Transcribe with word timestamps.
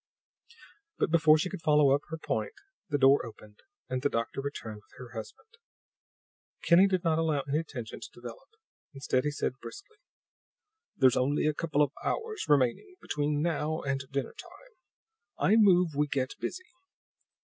But 0.97 1.11
before 1.11 1.37
she 1.37 1.47
could 1.51 1.61
follow 1.61 1.91
up 1.93 2.01
her 2.09 2.17
point 2.17 2.53
the 2.89 2.97
door 2.97 3.23
opened 3.23 3.59
and 3.87 4.01
the 4.01 4.09
doctor 4.09 4.41
returned 4.41 4.77
with 4.77 4.95
her 4.97 5.11
husband. 5.11 5.49
Kinney 6.63 6.87
did 6.87 7.03
not 7.03 7.19
allow 7.19 7.41
any 7.41 7.63
tension 7.63 7.99
to 7.99 8.09
develop; 8.11 8.49
instead, 8.95 9.25
he 9.25 9.29
said 9.29 9.59
briskly: 9.61 9.97
"There's 10.97 11.17
only 11.17 11.45
a 11.45 11.53
couple 11.53 11.83
of 11.83 11.91
hours 12.03 12.49
remaining 12.49 12.95
between 12.99 13.43
now 13.43 13.81
and 13.83 14.01
dinner 14.09 14.33
time; 14.33 14.71
I 15.37 15.55
move 15.55 15.89
we 15.95 16.07
get 16.07 16.31
busy." 16.39 16.71